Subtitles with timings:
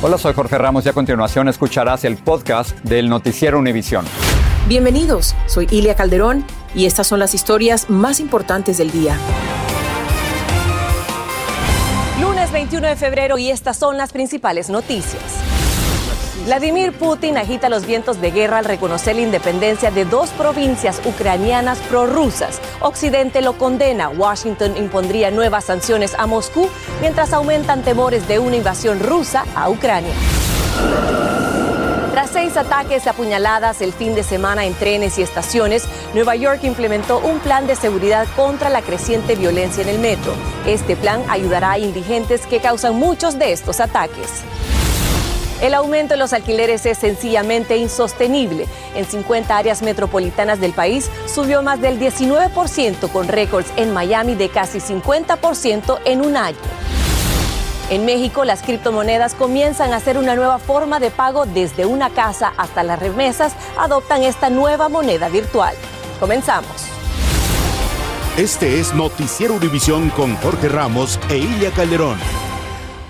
[0.00, 4.04] Hola, soy Jorge Ramos y a continuación escucharás el podcast del Noticiero Univisión.
[4.68, 9.16] Bienvenidos, soy Ilia Calderón y estas son las historias más importantes del día.
[12.20, 15.37] Lunes 21 de febrero y estas son las principales noticias.
[16.48, 21.76] Vladimir Putin agita los vientos de guerra al reconocer la independencia de dos provincias ucranianas
[21.90, 22.58] prorrusas.
[22.80, 24.08] Occidente lo condena.
[24.08, 26.70] Washington impondría nuevas sanciones a Moscú
[27.02, 30.14] mientras aumentan temores de una invasión rusa a Ucrania.
[32.12, 36.60] Tras seis ataques y apuñaladas el fin de semana en trenes y estaciones, Nueva York
[36.62, 40.32] implementó un plan de seguridad contra la creciente violencia en el metro.
[40.66, 44.44] Este plan ayudará a indigentes que causan muchos de estos ataques.
[45.60, 48.66] El aumento en los alquileres es sencillamente insostenible.
[48.94, 54.50] En 50 áreas metropolitanas del país subió más del 19% con récords en Miami de
[54.50, 56.58] casi 50% en un año.
[57.90, 62.52] En México, las criptomonedas comienzan a ser una nueva forma de pago desde una casa
[62.56, 65.74] hasta las remesas adoptan esta nueva moneda virtual.
[66.20, 66.86] Comenzamos.
[68.36, 72.47] Este es Noticiero Univisión con Jorge Ramos e Ilia Calderón.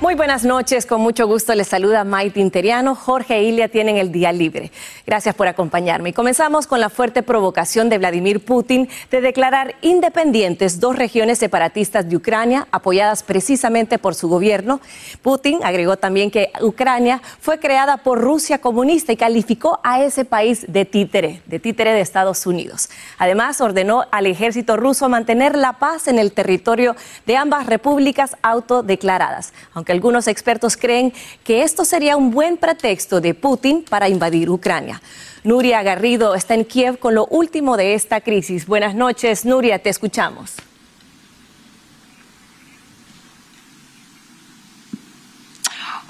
[0.00, 2.94] Muy buenas noches, con mucho gusto les saluda Maite Interiano.
[2.94, 4.70] Jorge e Ilia tienen el día libre.
[5.04, 6.14] Gracias por acompañarme.
[6.14, 12.14] Comenzamos con la fuerte provocación de Vladimir Putin de declarar independientes dos regiones separatistas de
[12.14, 14.80] Ucrania, apoyadas precisamente por su gobierno.
[15.20, 20.64] Putin agregó también que Ucrania fue creada por Rusia comunista y calificó a ese país
[20.68, 22.88] de títere, de títere de Estados Unidos.
[23.18, 26.94] Además, ordenó al ejército ruso mantener la paz en el territorio
[27.26, 29.52] de ambas repúblicas autodeclaradas.
[29.74, 31.12] Aunque algunos expertos creen
[31.44, 35.00] que esto sería un buen pretexto de Putin para invadir Ucrania.
[35.44, 38.66] Nuria Garrido está en Kiev con lo último de esta crisis.
[38.66, 40.56] Buenas noches, Nuria, te escuchamos.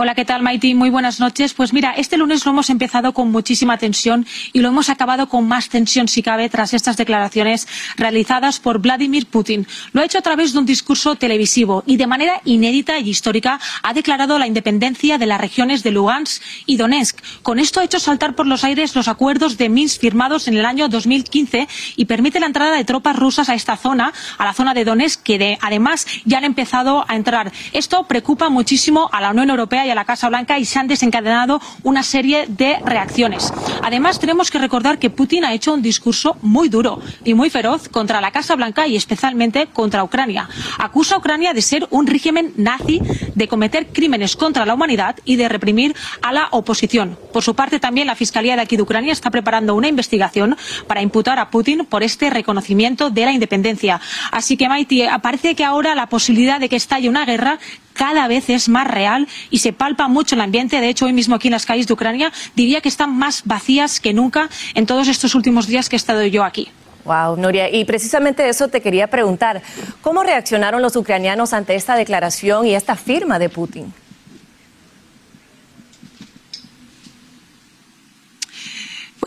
[0.01, 0.77] Hola, ¿qué tal, Maiti?
[0.77, 1.55] Muy buenas noches.
[1.55, 5.49] Pues mira, este lunes lo hemos empezado con muchísima tensión y lo hemos acabado con
[5.49, 7.67] más tensión, si cabe, tras estas declaraciones
[7.97, 9.67] realizadas por Vladimir Putin.
[9.93, 13.59] Lo ha hecho a través de un discurso televisivo y de manera inédita y histórica
[13.83, 17.19] ha declarado la independencia de las regiones de Lugansk y Donetsk.
[17.43, 20.65] Con esto ha hecho saltar por los aires los acuerdos de Minsk firmados en el
[20.65, 21.67] año 2015
[21.97, 25.25] y permite la entrada de tropas rusas a esta zona, a la zona de Donetsk,
[25.25, 27.51] que además ya han empezado a entrar.
[27.73, 31.61] Esto preocupa muchísimo a la Unión Europea a la Casa Blanca y se han desencadenado
[31.83, 33.53] una serie de reacciones.
[33.83, 37.89] Además, tenemos que recordar que Putin ha hecho un discurso muy duro y muy feroz
[37.89, 40.49] contra la Casa Blanca y especialmente contra Ucrania.
[40.79, 43.01] Acusa a Ucrania de ser un régimen nazi,
[43.35, 47.19] de cometer crímenes contra la humanidad y de reprimir a la oposición.
[47.33, 50.57] Por su parte, también la Fiscalía de aquí de Ucrania está preparando una investigación
[50.87, 54.01] para imputar a Putin por este reconocimiento de la independencia.
[54.33, 57.59] Así que, Maiti, parece que ahora la posibilidad de que estalle una guerra
[57.99, 60.81] cada vez es más real y se palpa mucho el ambiente.
[60.81, 63.99] De hecho, hoy mismo aquí en las calles de Ucrania diría que están más vacías
[63.99, 66.71] que nunca en todos estos últimos días que he estado yo aquí.
[67.05, 67.69] Wow, Nuria.
[67.69, 69.63] Y precisamente eso te quería preguntar.
[70.01, 73.93] ¿Cómo reaccionaron los ucranianos ante esta declaración y esta firma de Putin?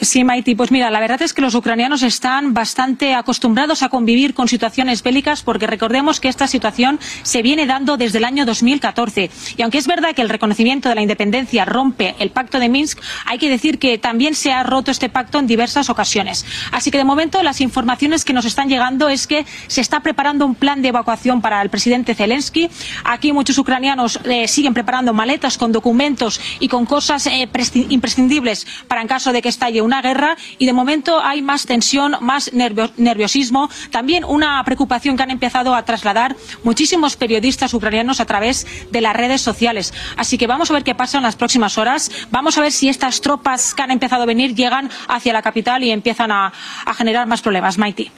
[0.02, 4.34] Sí, Maiti, pues mira, la verdad es que los ucranianos están bastante acostumbrados a convivir
[4.34, 9.30] con situaciones bélicas porque recordemos que esta situación se viene dando desde el año 2014.
[9.58, 13.00] Y aunque es verdad que el reconocimiento de la independencia rompe el pacto de Minsk,
[13.28, 16.48] hay que decir que también se ha roto este pacto en diversas ocasiones.
[16.72, 20.48] Así que de momento las informaciones que nos están llegando es que se está preparando
[20.48, 22.72] un plan de evacuación para el presidente Zelensky.
[23.04, 27.48] Aquí muchos ucranianos eh, siguen preparando maletas con documentos y con cosas eh,
[27.90, 31.66] imprescindibles para en caso de que estalle una una guerra y de momento hay más
[31.66, 38.26] tensión, más nerviosismo, también una preocupación que han empezado a trasladar muchísimos periodistas ucranianos a
[38.26, 39.94] través de las redes sociales.
[40.16, 42.10] Así que vamos a ver qué pasa en las próximas horas.
[42.32, 45.84] Vamos a ver si estas tropas que han empezado a venir llegan hacia la capital
[45.84, 46.54] y empiezan a,
[46.86, 47.78] a generar más problemas.
[47.78, 48.10] Maiti.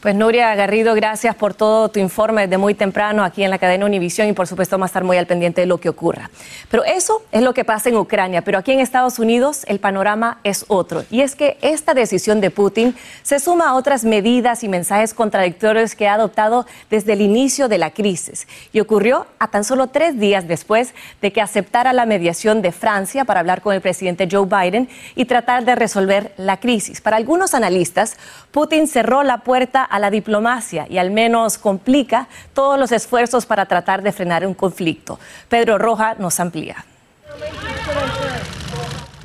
[0.00, 3.84] Pues Nuria Garrido, gracias por todo tu informe de muy temprano aquí en la cadena
[3.84, 6.30] Univisión y por supuesto vamos a estar muy al pendiente de lo que ocurra.
[6.70, 10.38] Pero eso es lo que pasa en Ucrania, pero aquí en Estados Unidos el panorama
[10.44, 11.04] es otro.
[11.10, 15.96] Y es que esta decisión de Putin se suma a otras medidas y mensajes contradictorios
[15.96, 18.46] que ha adoptado desde el inicio de la crisis.
[18.72, 23.24] Y ocurrió a tan solo tres días después de que aceptara la mediación de Francia
[23.24, 27.00] para hablar con el presidente Joe Biden y tratar de resolver la crisis.
[27.00, 28.16] Para algunos analistas,
[28.52, 33.66] Putin cerró la puerta a la diplomacia y al menos complica todos los esfuerzos para
[33.66, 35.18] tratar de frenar un conflicto.
[35.48, 36.84] Pedro Roja nos amplía.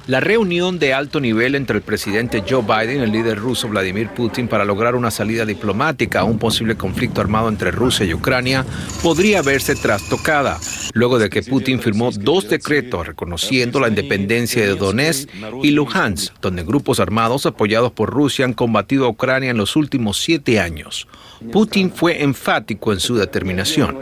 [0.05, 4.09] La reunión de alto nivel entre el presidente Joe Biden y el líder ruso Vladimir
[4.09, 8.65] Putin para lograr una salida diplomática a un posible conflicto armado entre Rusia y Ucrania
[9.01, 10.59] podría verse trastocada,
[10.91, 15.29] luego de que Putin firmó dos decretos reconociendo la independencia de Donetsk
[15.63, 20.17] y Luhansk, donde grupos armados apoyados por Rusia han combatido a Ucrania en los últimos
[20.17, 21.07] siete años.
[21.51, 23.97] Putin fue enfático en su determinación.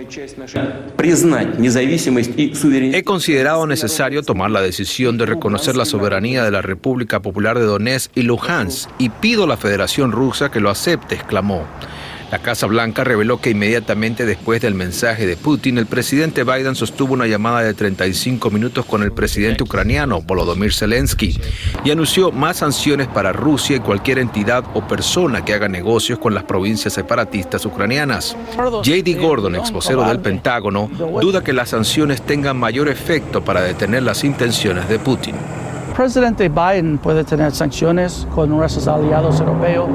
[2.93, 7.65] He considerado necesario tomar la decisión de reconocer la soberanía de la República Popular de
[7.65, 11.65] Donetsk y Luhansk y pido a la Federación Rusa que lo acepte, exclamó.
[12.31, 17.13] La Casa Blanca reveló que inmediatamente después del mensaje de Putin, el presidente Biden sostuvo
[17.13, 21.37] una llamada de 35 minutos con el presidente ucraniano Volodymyr Zelensky
[21.83, 26.33] y anunció más sanciones para Rusia y cualquier entidad o persona que haga negocios con
[26.33, 28.37] las provincias separatistas ucranianas.
[28.55, 29.13] J.D.
[29.15, 30.89] Gordon, ex vocero del Pentágono,
[31.19, 35.35] duda que las sanciones tengan mayor efecto para detener las intenciones de Putin
[35.91, 39.89] presidente Biden puede tener sanciones con nuestros aliados europeos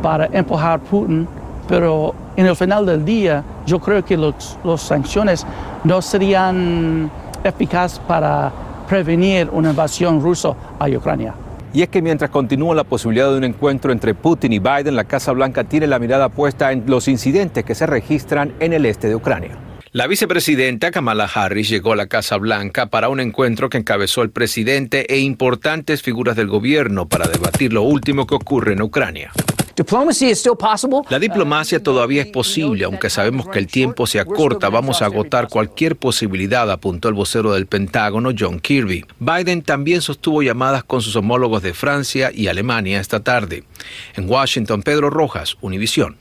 [0.00, 1.28] para empujar a Putin,
[1.70, 5.46] pero en el final del día yo creo que las sanciones
[5.84, 7.08] no serían
[7.44, 8.52] eficaces para
[8.88, 11.32] prevenir una invasión rusa a Ucrania.
[11.72, 15.04] Y es que mientras continúa la posibilidad de un encuentro entre Putin y Biden, la
[15.04, 19.08] Casa Blanca tiene la mirada puesta en los incidentes que se registran en el este
[19.08, 19.52] de Ucrania.
[19.92, 24.30] La vicepresidenta Kamala Harris llegó a la Casa Blanca para un encuentro que encabezó el
[24.30, 29.30] presidente e importantes figuras del gobierno para debatir lo último que ocurre en Ucrania.
[31.08, 35.48] La diplomacia todavía es posible, aunque sabemos que el tiempo se acorta, vamos a agotar
[35.48, 39.04] cualquier posibilidad, apuntó el vocero del Pentágono, John Kirby.
[39.18, 43.64] Biden también sostuvo llamadas con sus homólogos de Francia y Alemania esta tarde.
[44.16, 46.16] En Washington, Pedro Rojas, Univisión.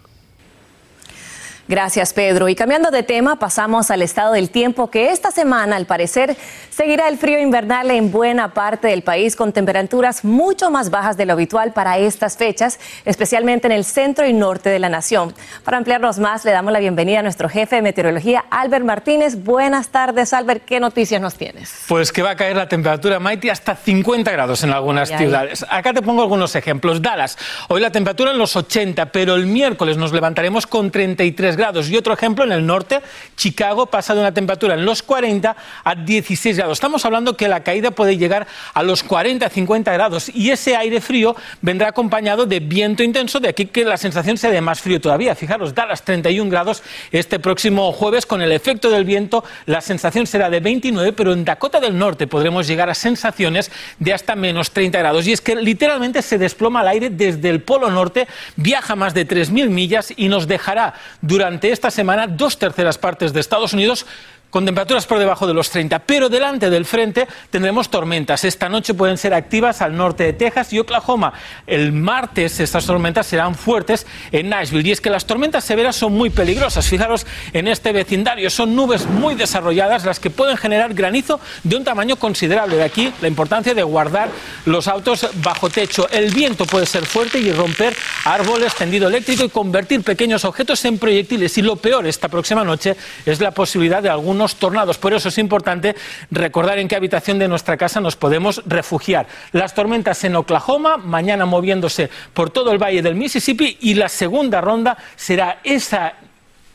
[1.69, 2.49] Gracias, Pedro.
[2.49, 6.35] Y cambiando de tema, pasamos al estado del tiempo que esta semana, al parecer,
[6.71, 11.27] seguirá el frío invernal en buena parte del país con temperaturas mucho más bajas de
[11.27, 15.35] lo habitual para estas fechas, especialmente en el centro y norte de la nación.
[15.63, 19.43] Para ampliarnos más, le damos la bienvenida a nuestro jefe de meteorología, Albert Martínez.
[19.43, 20.65] Buenas tardes, Albert.
[20.65, 21.83] ¿Qué noticias nos tienes?
[21.87, 25.63] Pues que va a caer la temperatura, Mighty, hasta 50 grados en algunas ciudades.
[25.69, 26.99] Acá te pongo algunos ejemplos.
[26.99, 27.37] Dallas,
[27.67, 31.58] hoy la temperatura en los 80, pero el miércoles nos levantaremos con 33 grados.
[31.89, 33.01] Y otro ejemplo en el norte,
[33.35, 36.77] Chicago pasa de una temperatura en los 40 a 16 grados.
[36.77, 41.01] Estamos hablando que la caída puede llegar a los 40, 50 grados y ese aire
[41.01, 45.01] frío vendrá acompañado de viento intenso, de aquí que la sensación sea de más frío
[45.01, 45.35] todavía.
[45.35, 50.27] Fijaros, da las 31 grados este próximo jueves con el efecto del viento, la sensación
[50.27, 53.69] será de 29, pero en Dakota del Norte podremos llegar a sensaciones
[53.99, 55.27] de hasta menos 30 grados.
[55.27, 59.27] Y es que literalmente se desploma el aire desde el Polo Norte, viaja más de
[59.27, 64.05] 3.000 millas y nos dejará durante esta semana dos terceras partes de Estados Unidos
[64.49, 68.43] con temperaturas por debajo de los 30, pero delante del frente tendremos tormentas.
[68.43, 71.33] Esta noche pueden ser activas al norte de Texas y Oklahoma.
[71.67, 74.87] El martes estas tormentas serán fuertes en Nashville.
[74.87, 76.87] Y es que las tormentas severas son muy peligrosas.
[76.87, 81.83] Fijaros en este vecindario, son nubes muy desarrolladas las que pueden generar granizo de un
[81.83, 82.77] tamaño considerable.
[82.77, 84.29] De aquí la importancia de guardar
[84.65, 86.09] los autos bajo techo.
[86.09, 90.97] El viento puede ser fuerte y romper árboles, tendido eléctrico y convertir pequeños objetos en
[90.97, 91.57] proyectiles.
[91.57, 94.97] Y lo peor esta próxima noche es la posibilidad de algún tornados.
[94.97, 95.95] Por eso es importante
[96.31, 99.27] recordar en qué habitación de nuestra casa nos podemos refugiar.
[99.51, 104.61] Las tormentas en Oklahoma, mañana moviéndose por todo el valle del Mississippi y la segunda
[104.61, 106.13] ronda será esa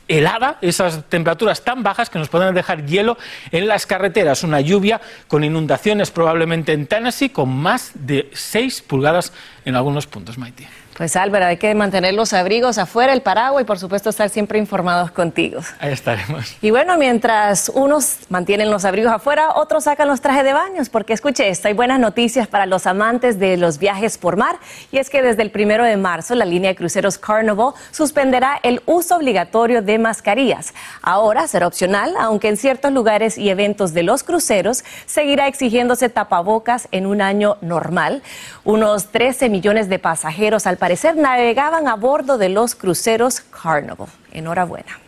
[0.09, 3.17] helada, esas temperaturas tan bajas que nos pueden dejar hielo
[3.51, 9.33] en las carreteras, una lluvia con inundaciones probablemente en Tennessee con más de 6 pulgadas
[9.65, 10.84] en algunos puntos, Maite.
[10.97, 14.61] Pues Álvaro, hay que mantener los abrigos afuera, el paraguas y por supuesto estar siempre
[14.61, 15.61] informados contigo.
[15.81, 16.57] Ahí estaremos.
[16.63, 21.13] Y bueno, mientras unos mantienen los abrigos afuera, otros sacan los trajes de baños, porque
[21.13, 24.57] escuche esto, hay buenas noticias para los amantes de los viajes por mar,
[24.93, 28.81] y es que desde el primero de marzo la línea de cruceros Carnival suspenderá el
[28.87, 30.75] uso obligatorio de mascarillas.
[31.03, 36.87] Ahora será opcional, aunque en ciertos lugares y eventos de los cruceros seguirá exigiéndose tapabocas
[36.93, 38.23] en un año normal.
[38.63, 44.09] Unos 13 millones de pasajeros al parecer navegaban a bordo de los cruceros Carnival.
[44.33, 45.01] Enhorabuena.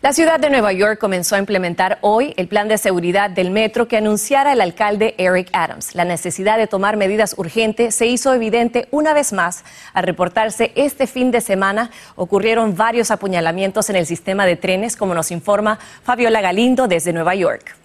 [0.00, 3.86] La ciudad de Nueva York comenzó a implementar hoy el plan de seguridad del metro
[3.86, 5.94] que anunciara el alcalde Eric Adams.
[5.94, 11.06] La necesidad de tomar medidas urgentes se hizo evidente una vez más al reportarse este
[11.06, 11.90] fin de semana.
[12.14, 17.34] Ocurrieron varios apuñalamientos en el sistema de trenes, como nos informa Fabiola Galindo desde Nueva
[17.34, 17.76] York.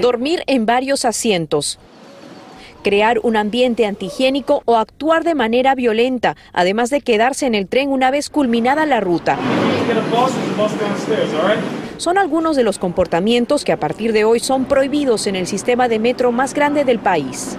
[0.00, 1.80] Dormir en varios asientos,
[2.88, 7.90] crear un ambiente antihigiénico o actuar de manera violenta, además de quedarse en el tren
[7.90, 9.36] una vez culminada la ruta.
[11.98, 15.86] Son algunos de los comportamientos que a partir de hoy son prohibidos en el sistema
[15.86, 17.58] de metro más grande del país.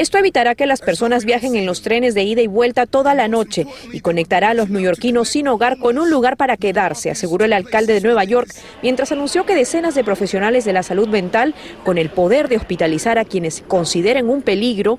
[0.00, 3.28] Esto evitará que las personas viajen en los trenes de ida y vuelta toda la
[3.28, 7.52] noche y conectará a los neoyorquinos sin hogar con un lugar para quedarse, aseguró el
[7.52, 8.48] alcalde de Nueva York,
[8.82, 11.54] mientras anunció que decenas de profesionales de la salud mental,
[11.84, 14.98] con el poder de hospitalizar a quienes consideren un peligro,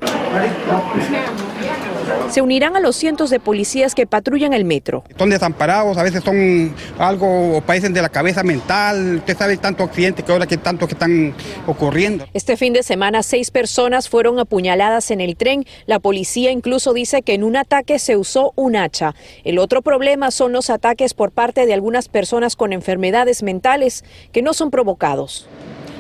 [2.30, 5.03] se unirán a los cientos de policías que patrullan el metro.
[5.18, 9.84] Son desamparados, a veces son algo, o padecen de la cabeza mental, usted sabe tanto
[9.84, 11.34] accidente que ahora que tanto que están
[11.68, 12.25] ocurriendo.
[12.34, 15.65] Este fin de semana seis personas fueron apuñaladas en el tren.
[15.86, 19.15] La policía incluso dice que en un ataque se usó un hacha.
[19.44, 24.41] El otro problema son los ataques por parte de algunas personas con enfermedades mentales que
[24.41, 25.48] no son provocados.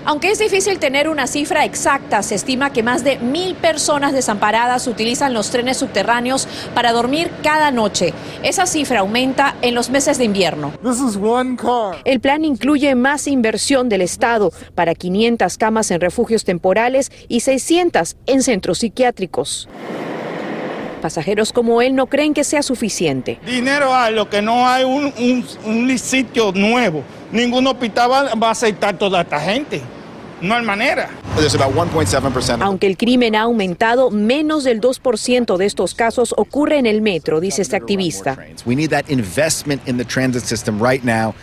[0.03, 4.87] Aunque es difícil tener una cifra exacta, se estima que más de mil personas desamparadas
[4.87, 8.13] utilizan los trenes subterráneos para dormir cada noche.
[8.41, 10.73] Esa cifra aumenta en los meses de invierno.
[12.03, 18.15] El plan incluye más inversión del Estado para 500 camas en refugios temporales y 600
[18.25, 19.69] en centros psiquiátricos.
[21.01, 23.39] Pasajeros como él no creen que sea suficiente.
[23.45, 25.11] Dinero hay, lo que no hay un,
[25.65, 27.03] un, sitio nuevo.
[27.31, 28.11] Ningún hospital
[28.41, 29.81] va, a aceptar toda esta gente.
[30.41, 31.09] No hay manera.
[32.61, 37.39] Aunque el crimen ha aumentado, menos del 2% de estos casos ocurre en el metro,
[37.39, 38.37] dice este activista.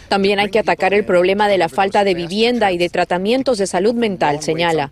[0.08, 3.66] También hay que atacar el problema de la falta de vivienda y de tratamientos de
[3.68, 4.90] salud mental, señala.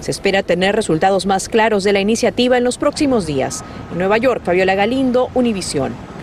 [0.00, 3.64] Se espera tener resultados más claros de la iniciativa en los próximos días.
[3.92, 6.15] En Nueva York, Fabiola Galindo, Univisión.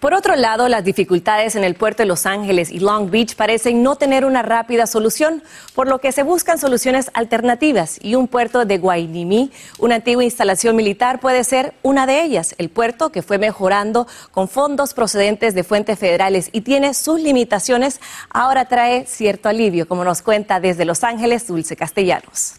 [0.00, 3.82] Por otro lado, las dificultades en el puerto de Los Ángeles y Long Beach parecen
[3.82, 5.42] no tener una rápida solución,
[5.74, 10.76] por lo que se buscan soluciones alternativas y un puerto de Guaynimí, una antigua instalación
[10.76, 12.54] militar, puede ser una de ellas.
[12.58, 18.00] El puerto, que fue mejorando con fondos procedentes de fuentes federales y tiene sus limitaciones,
[18.28, 22.56] ahora trae cierto alivio, como nos cuenta desde Los Ángeles Dulce Castellanos.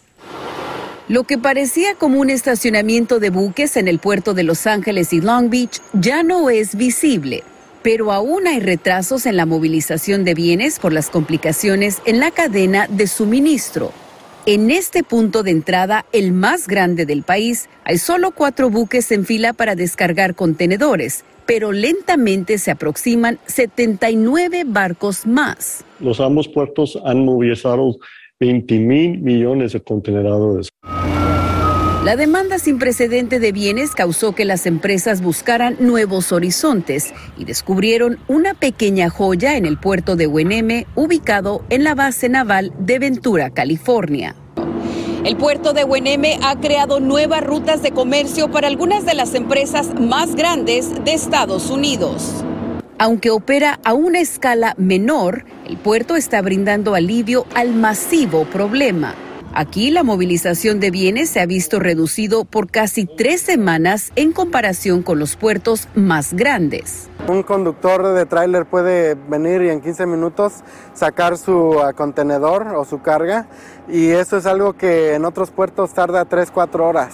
[1.08, 5.22] Lo que parecía como un estacionamiento de buques en el puerto de Los Ángeles y
[5.22, 7.44] Long Beach ya no es visible,
[7.82, 12.88] pero aún hay retrasos en la movilización de bienes por las complicaciones en la cadena
[12.88, 13.90] de suministro.
[14.44, 19.24] En este punto de entrada, el más grande del país, hay solo cuatro buques en
[19.24, 25.86] fila para descargar contenedores, pero lentamente se aproximan 79 barcos más.
[26.00, 27.96] Los ambos puertos han movilizado
[28.40, 30.68] 20 mil millones de contenedores.
[32.04, 38.20] La demanda sin precedente de bienes causó que las empresas buscaran nuevos horizontes y descubrieron
[38.28, 43.50] una pequeña joya en el puerto de UNM ubicado en la base naval de Ventura,
[43.50, 44.36] California.
[45.24, 49.92] El puerto de UNM ha creado nuevas rutas de comercio para algunas de las empresas
[50.00, 52.44] más grandes de Estados Unidos.
[53.00, 59.16] Aunque opera a una escala menor, el puerto está brindando alivio al masivo problema.
[59.60, 65.02] Aquí la movilización de bienes se ha visto reducido por casi tres semanas en comparación
[65.02, 67.10] con los puertos más grandes.
[67.26, 70.62] Un conductor de tráiler puede venir y en 15 minutos
[70.94, 73.48] sacar su ah, contenedor o su carga
[73.88, 77.08] y eso es algo que en otros puertos tarda 3-4 horas.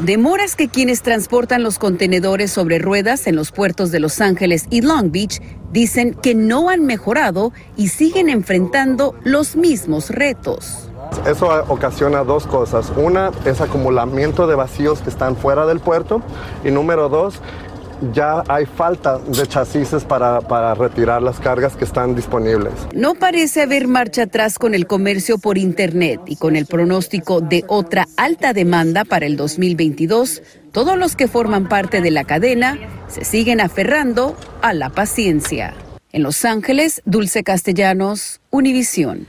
[0.00, 4.82] Demoras que quienes transportan los contenedores sobre ruedas en los puertos de Los Ángeles y
[4.82, 5.40] Long Beach
[5.72, 10.90] dicen que no han mejorado y siguen enfrentando los mismos retos.
[11.26, 12.92] Eso ocasiona dos cosas.
[12.94, 16.20] Una es acumulamiento de vacíos que están fuera del puerto
[16.62, 17.40] y número dos,
[18.12, 22.72] ya hay falta de chasis para, para retirar las cargas que están disponibles.
[22.94, 27.64] No parece haber marcha atrás con el comercio por Internet y con el pronóstico de
[27.68, 30.42] otra alta demanda para el 2022.
[30.72, 35.74] Todos los que forman parte de la cadena se siguen aferrando a la paciencia.
[36.12, 39.26] En Los Ángeles, Dulce Castellanos, Univisión.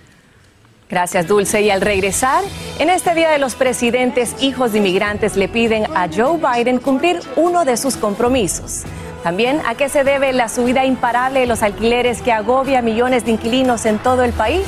[0.89, 1.61] Gracias, Dulce.
[1.61, 2.43] Y al regresar,
[2.79, 7.19] en este Día de los Presidentes, hijos de inmigrantes le piden a Joe Biden cumplir
[7.35, 8.83] uno de sus compromisos.
[9.23, 13.25] También a qué se debe la subida imparable de los alquileres que agobia a millones
[13.25, 14.65] de inquilinos en todo el país.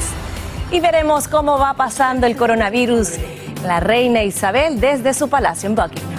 [0.72, 3.12] Y veremos cómo va pasando el coronavirus
[3.64, 6.19] la reina Isabel desde su palacio en Buckingham.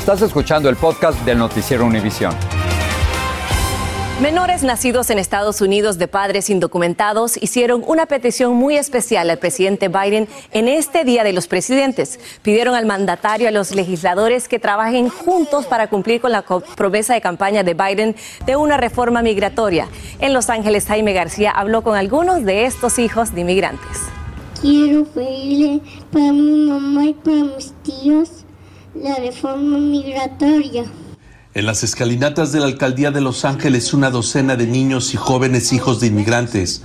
[0.00, 2.34] Estás escuchando el podcast del noticiero Univisión.
[4.22, 9.88] Menores nacidos en Estados Unidos de padres indocumentados hicieron una petición muy especial al presidente
[9.88, 12.18] Biden en este Día de los Presidentes.
[12.40, 17.20] Pidieron al mandatario a los legisladores que trabajen juntos para cumplir con la promesa de
[17.20, 19.86] campaña de Biden de una reforma migratoria.
[20.18, 23.98] En Los Ángeles, Jaime García habló con algunos de estos hijos de inmigrantes.
[24.62, 28.39] Quiero pedirle para mi mamá y para mis tíos
[28.94, 30.84] la reforma migratoria.
[31.52, 35.72] En las escalinatas de la alcaldía de Los Ángeles, una docena de niños y jóvenes
[35.72, 36.82] hijos de inmigrantes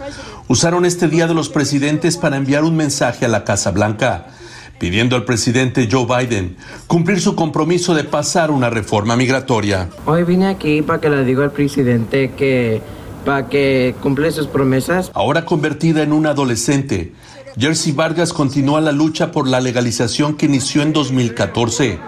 [0.48, 4.28] usaron este Día de los Presidentes para enviar un mensaje a la Casa Blanca,
[4.80, 9.90] pidiendo al presidente Joe Biden cumplir su compromiso de pasar una reforma migratoria.
[10.06, 12.82] Hoy vine aquí para que le diga al presidente que
[13.24, 15.12] para que cumple sus promesas.
[15.16, 17.14] Ahora convertida en una adolescente,
[17.58, 22.00] Jersey Vargas continúa la lucha por la legalización que inició en 2014,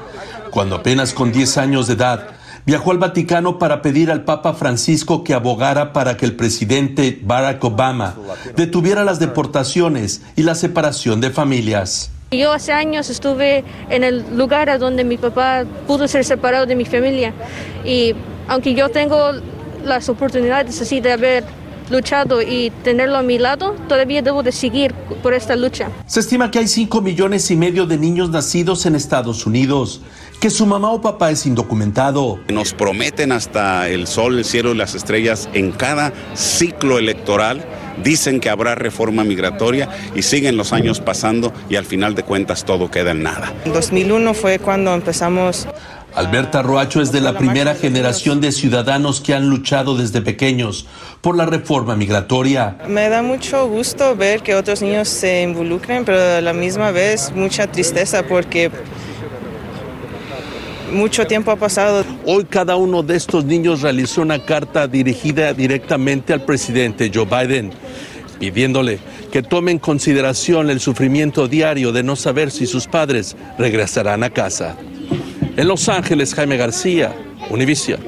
[0.51, 2.27] cuando apenas con 10 años de edad
[2.65, 7.63] viajó al Vaticano para pedir al Papa Francisco que abogara para que el presidente Barack
[7.63, 8.15] Obama
[8.57, 12.11] detuviera las deportaciones y la separación de familias.
[12.31, 16.75] Yo hace años estuve en el lugar a donde mi papá pudo ser separado de
[16.75, 17.31] mi familia
[17.85, 18.13] y
[18.49, 19.31] aunque yo tengo
[19.85, 21.45] las oportunidades así de haber
[21.89, 25.89] luchado y tenerlo a mi lado, todavía debo de seguir por esta lucha.
[26.05, 30.01] Se estima que hay 5 millones y medio de niños nacidos en Estados Unidos,
[30.39, 32.39] que su mamá o papá es indocumentado.
[32.49, 37.65] Nos prometen hasta el sol, el cielo y las estrellas en cada ciclo electoral.
[38.03, 42.63] Dicen que habrá reforma migratoria y siguen los años pasando y al final de cuentas
[42.63, 43.51] todo queda en nada.
[43.65, 45.67] En 2001 fue cuando empezamos
[46.17, 50.87] Alberta Roacho es de la primera generación de ciudadanos que han luchado desde pequeños
[51.21, 52.75] por la reforma migratoria.
[52.87, 57.31] Me da mucho gusto ver que otros niños se involucren, pero a la misma vez
[57.35, 58.71] mucha tristeza porque
[60.91, 62.03] mucho tiempo ha pasado.
[62.25, 67.69] Hoy cada uno de estos niños realizó una carta dirigida directamente al presidente Joe Biden,
[68.39, 68.97] pidiéndole
[69.31, 74.31] que tome en consideración el sufrimiento diario de no saber si sus padres regresarán a
[74.31, 74.77] casa.
[75.57, 77.15] En Los Ángeles, Jaime García,
[77.49, 77.99] Univision.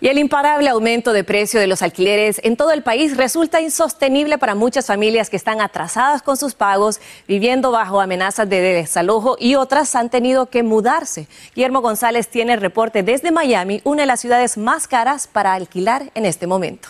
[0.00, 4.38] Y el imparable aumento de precio de los alquileres en todo el país resulta insostenible
[4.38, 9.56] para muchas familias que están atrasadas con sus pagos, viviendo bajo amenazas de desalojo y
[9.56, 11.26] otras han tenido que mudarse.
[11.56, 16.12] Guillermo González tiene el reporte desde Miami, una de las ciudades más caras para alquilar
[16.14, 16.88] en este momento.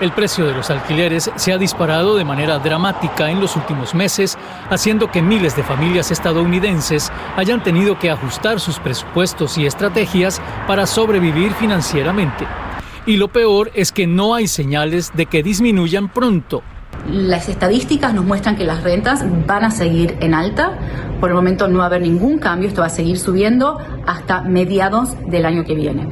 [0.00, 4.38] El precio de los alquileres se ha disparado de manera dramática en los últimos meses,
[4.70, 10.86] haciendo que miles de familias estadounidenses hayan tenido que ajustar sus presupuestos y estrategias para
[10.86, 12.46] sobrevivir financieramente.
[13.04, 16.62] Y lo peor es que no hay señales de que disminuyan pronto.
[17.06, 20.78] Las estadísticas nos muestran que las rentas van a seguir en alta.
[21.20, 24.40] Por el momento no va a haber ningún cambio, esto va a seguir subiendo hasta
[24.40, 26.08] mediados del año que viene.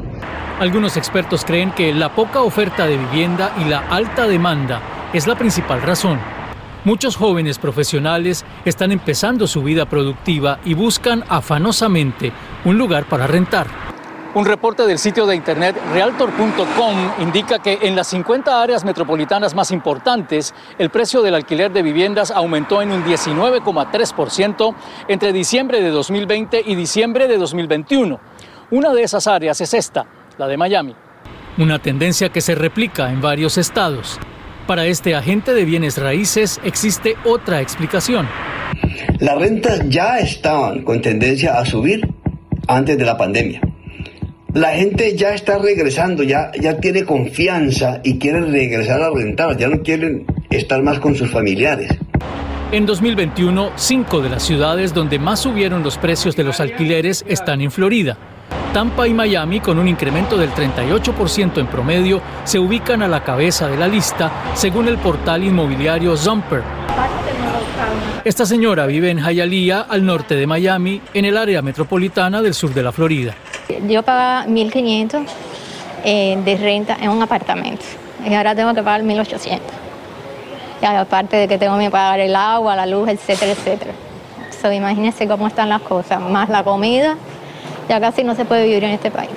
[0.60, 4.80] Algunos expertos creen que la poca oferta de vivienda y la alta demanda
[5.12, 6.18] es la principal razón.
[6.84, 12.32] Muchos jóvenes profesionales están empezando su vida productiva y buscan afanosamente
[12.64, 13.68] un lugar para rentar.
[14.34, 19.70] Un reporte del sitio de internet realtor.com indica que en las 50 áreas metropolitanas más
[19.70, 24.74] importantes, el precio del alquiler de viviendas aumentó en un 19,3%
[25.06, 28.18] entre diciembre de 2020 y diciembre de 2021.
[28.70, 30.06] Una de esas áreas es esta,
[30.38, 30.94] la de Miami.
[31.58, 34.18] Una tendencia que se replica en varios estados.
[34.66, 38.28] Para este agente de bienes raíces existe otra explicación.
[39.18, 42.06] Las rentas ya estaban con tendencia a subir
[42.68, 43.60] antes de la pandemia.
[44.54, 49.68] La gente ya está regresando, ya, ya tiene confianza y quiere regresar a rentar, ya
[49.68, 51.90] no quieren estar más con sus familiares.
[52.70, 57.60] En 2021, cinco de las ciudades donde más subieron los precios de los alquileres están
[57.60, 58.18] en Florida.
[58.72, 63.66] Tampa y Miami, con un incremento del 38% en promedio, se ubican a la cabeza
[63.66, 66.62] de la lista, según el portal inmobiliario Zumper.
[68.24, 72.74] Esta señora vive en Hialeah, al norte de Miami, en el área metropolitana del sur
[72.74, 73.34] de la Florida.
[73.88, 75.24] Yo pagaba 1.500
[76.04, 77.84] eh, de renta en un apartamento
[78.24, 79.60] y ahora tengo que pagar 1.800.
[80.82, 83.92] Y aparte de que tengo que pagar el agua, la luz, etcétera, etcétera.
[84.60, 87.16] So, imagínense cómo están las cosas, más la comida,
[87.88, 89.30] ya casi no se puede vivir en este país.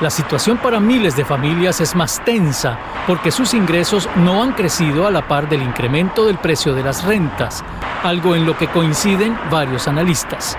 [0.00, 5.08] La situación para miles de familias es más tensa porque sus ingresos no han crecido
[5.08, 7.64] a la par del incremento del precio de las rentas,
[8.04, 10.56] algo en lo que coinciden varios analistas.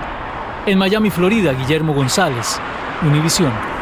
[0.66, 2.60] En Miami, Florida, Guillermo González,
[3.02, 3.79] Univisión.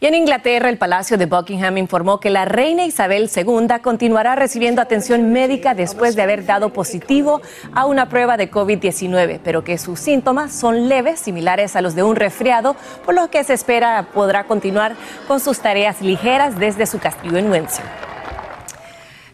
[0.00, 4.80] Y en Inglaterra, el Palacio de Buckingham informó que la reina Isabel II continuará recibiendo
[4.80, 7.42] atención médica después de haber dado positivo
[7.74, 12.04] a una prueba de COVID-19, pero que sus síntomas son leves, similares a los de
[12.04, 14.94] un resfriado, por lo que se espera podrá continuar
[15.26, 17.84] con sus tareas ligeras desde su castillo en Windsor.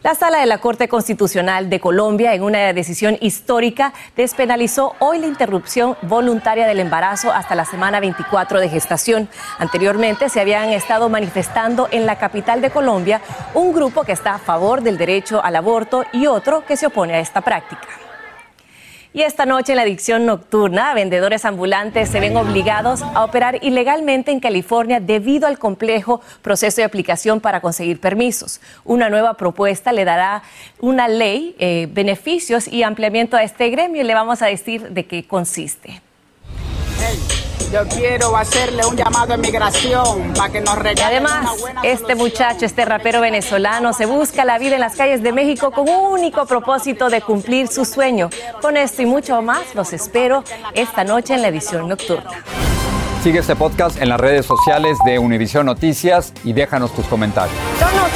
[0.05, 5.25] La sala de la Corte Constitucional de Colombia, en una decisión histórica, despenalizó hoy la
[5.25, 9.27] interrupción voluntaria del embarazo hasta la semana 24 de gestación.
[9.57, 13.19] Anteriormente se habían estado manifestando en la capital de Colombia
[13.55, 17.15] un grupo que está a favor del derecho al aborto y otro que se opone
[17.15, 18.04] a esta práctica.
[19.15, 24.31] Y esta noche en la adicción nocturna, vendedores ambulantes se ven obligados a operar ilegalmente
[24.31, 28.59] en California debido al complejo proceso de aplicación para conseguir permisos.
[28.83, 30.43] Una nueva propuesta le dará
[30.81, 35.05] una ley, eh, beneficios y ampliamiento a este gremio y le vamos a decir de
[35.05, 36.01] qué consiste.
[37.71, 41.49] Yo quiero hacerle un llamado a migración para que nos Y además,
[41.83, 45.89] este muchacho, este rapero venezolano, se busca la vida en las calles de México con
[45.89, 48.29] un único propósito de cumplir su sueño.
[48.61, 52.31] Con esto y mucho más, los espero esta noche en la edición nocturna.
[53.23, 57.57] Sigue este podcast en las redes sociales de Univision Noticias y déjanos tus comentarios.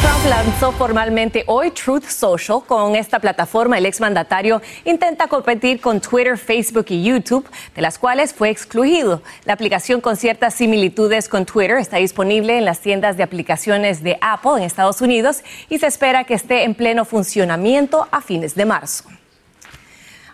[0.02, 2.62] Trump lanzó formalmente hoy Truth Social.
[2.66, 8.34] Con esta plataforma, el exmandatario intenta competir con Twitter, Facebook y YouTube, de las cuales
[8.34, 9.22] fue excluido.
[9.44, 14.18] La aplicación con ciertas similitudes con Twitter está disponible en las tiendas de aplicaciones de
[14.22, 18.66] Apple en Estados Unidos y se espera que esté en pleno funcionamiento a fines de
[18.66, 19.19] marzo.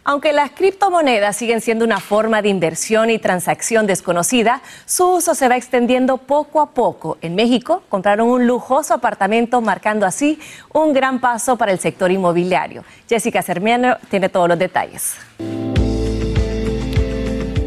[0.07, 5.49] Aunque las criptomonedas siguen siendo una forma de inversión y transacción desconocida, su uso se
[5.49, 7.17] va extendiendo poco a poco.
[7.21, 10.37] En México compraron un lujoso apartamento marcando así
[10.71, 12.83] un gran paso para el sector inmobiliario.
[13.09, 15.15] Jessica Sermiano tiene todos los detalles.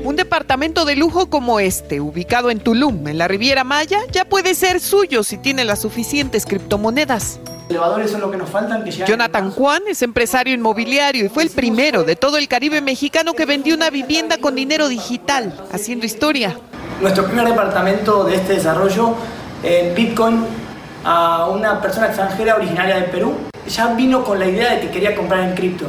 [0.04, 4.54] Un departamento de lujo como este, ubicado en Tulum, en la Riviera Maya, ya puede
[4.54, 7.40] ser suyo si tiene las suficientes criptomonedas.
[7.68, 8.82] Elevadores son lo que nos faltan.
[8.82, 13.34] Que Jonathan Juan es empresario inmobiliario y fue el primero de todo el Caribe mexicano
[13.34, 16.58] que vendió una vivienda con dinero digital, haciendo historia.
[17.00, 19.14] Nuestro primer departamento de este desarrollo
[19.62, 20.46] en Bitcoin
[21.04, 23.34] a una persona extranjera originaria de Perú
[23.68, 25.86] ya vino con la idea de que quería comprar en cripto.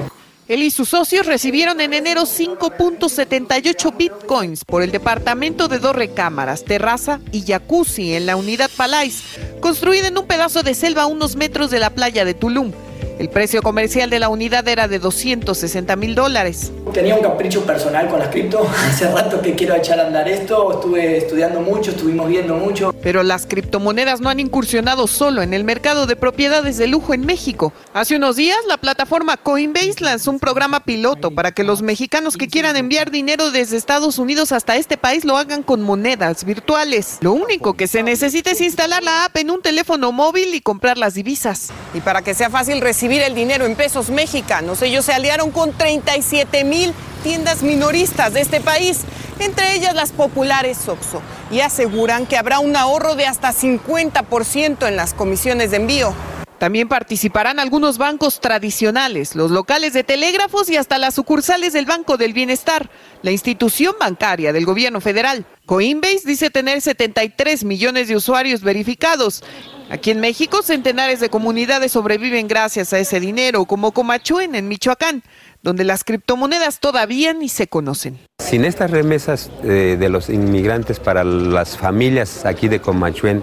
[0.50, 6.66] Él y sus socios recibieron en enero 5.78 bitcoins por el departamento de dos recámaras,
[6.66, 9.22] terraza y jacuzzi en la unidad Palais,
[9.60, 12.72] construida en un pedazo de selva a unos metros de la playa de Tulum.
[13.20, 16.72] El precio comercial de la unidad era de 260 mil dólares.
[16.94, 18.66] Tenía un capricho personal con las cripto.
[18.88, 20.74] Hace rato que quiero echar a andar esto.
[20.74, 22.94] Estuve estudiando mucho, estuvimos viendo mucho.
[23.04, 27.26] Pero las criptomonedas no han incursionado solo en el mercado de propiedades de lujo en
[27.26, 27.74] México.
[27.94, 32.48] Hace unos días, la plataforma Coinbase lanzó un programa piloto para que los mexicanos que
[32.48, 37.18] quieran enviar dinero desde Estados Unidos hasta este país lo hagan con monedas virtuales.
[37.22, 40.98] Lo único que se necesita es instalar la app en un teléfono móvil y comprar
[40.98, 41.70] las divisas.
[41.94, 45.72] Y para que sea fácil recibir el dinero en pesos mexicanos, ellos se aliaron con
[45.74, 49.02] 37 mil tiendas minoristas de este país,
[49.38, 51.22] entre ellas las populares Oxxo,
[51.52, 56.16] y aseguran que habrá un ahorro de hasta 50% en las comisiones de envío.
[56.60, 62.18] También participarán algunos bancos tradicionales, los locales de telégrafos y hasta las sucursales del Banco
[62.18, 62.90] del Bienestar,
[63.22, 65.46] la institución bancaria del gobierno federal.
[65.66, 69.42] Coinbase dice tener 73 millones de usuarios verificados.
[69.90, 75.24] Aquí en México, centenares de comunidades sobreviven gracias a ese dinero, como Comachuen en Michoacán,
[75.64, 78.20] donde las criptomonedas todavía ni se conocen.
[78.38, 83.42] Sin estas remesas eh, de los inmigrantes para las familias aquí de Comachuen,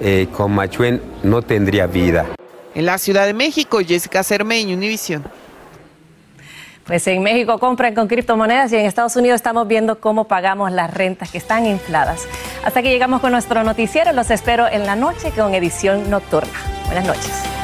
[0.00, 2.26] eh, Comachuen no tendría vida.
[2.74, 5.24] En la Ciudad de México, Jessica Cermeño, Univisión.
[6.84, 10.92] Pues en México compran con criptomonedas y en Estados Unidos estamos viendo cómo pagamos las
[10.92, 12.26] rentas que están infladas.
[12.62, 16.52] Hasta que llegamos con nuestro noticiero, los espero en la noche con edición nocturna.
[16.86, 17.63] Buenas noches.